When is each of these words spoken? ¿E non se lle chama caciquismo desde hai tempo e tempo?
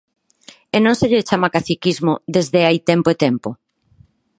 ¿E 0.75 0.77
non 0.85 0.95
se 0.99 1.09
lle 1.11 1.25
chama 1.29 1.53
caciquismo 1.55 2.13
desde 2.35 2.59
hai 2.67 2.77
tempo 2.89 3.07
e 3.13 3.19
tempo? 3.25 3.49